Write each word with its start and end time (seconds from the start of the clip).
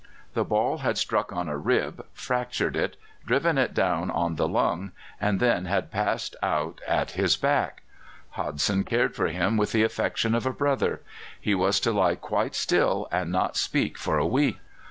The 0.33 0.43
ball 0.43 0.79
had 0.79 0.97
struck 0.97 1.31
on 1.31 1.47
a 1.47 1.55
rib, 1.55 2.03
fractured 2.15 2.75
it, 2.75 2.97
driven 3.23 3.59
it 3.59 3.75
down 3.75 4.09
on 4.09 4.35
the 4.35 4.47
lung, 4.47 4.93
and 5.19 5.39
then 5.39 5.65
had 5.65 5.91
passed 5.91 6.35
out 6.41 6.81
at 6.87 7.11
his 7.11 7.37
back. 7.37 7.83
Hodson 8.31 8.83
cared 8.83 9.15
for 9.15 9.27
him 9.27 9.57
with 9.57 9.73
the 9.73 9.83
affection 9.83 10.33
of 10.33 10.47
a 10.47 10.53
brother. 10.53 11.01
He 11.39 11.53
was 11.53 11.79
to 11.81 11.91
lie 11.91 12.15
quite 12.15 12.55
still 12.55 13.07
and 13.11 13.31
not 13.31 13.55
speak 13.55 13.95
for 13.99 14.17
a 14.17 14.25
week. 14.25 14.57